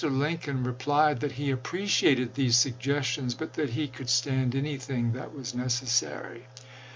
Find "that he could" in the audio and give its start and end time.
3.53-4.09